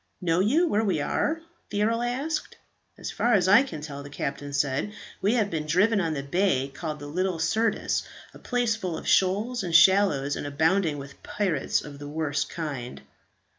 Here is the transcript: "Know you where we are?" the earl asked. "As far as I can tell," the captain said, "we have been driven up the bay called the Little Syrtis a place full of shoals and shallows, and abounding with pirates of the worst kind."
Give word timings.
"Know 0.19 0.39
you 0.39 0.67
where 0.67 0.83
we 0.83 0.99
are?" 0.99 1.41
the 1.69 1.83
earl 1.83 2.01
asked. 2.01 2.57
"As 2.97 3.11
far 3.11 3.33
as 3.35 3.47
I 3.47 3.61
can 3.61 3.81
tell," 3.81 4.01
the 4.01 4.09
captain 4.09 4.51
said, 4.51 4.93
"we 5.21 5.35
have 5.35 5.51
been 5.51 5.67
driven 5.67 6.01
up 6.01 6.15
the 6.15 6.23
bay 6.23 6.69
called 6.73 6.97
the 6.97 7.05
Little 7.05 7.37
Syrtis 7.37 8.01
a 8.33 8.39
place 8.39 8.75
full 8.75 8.97
of 8.97 9.07
shoals 9.07 9.61
and 9.61 9.75
shallows, 9.75 10.35
and 10.35 10.47
abounding 10.47 10.97
with 10.97 11.21
pirates 11.21 11.83
of 11.83 11.99
the 11.99 12.07
worst 12.09 12.49
kind." 12.49 13.03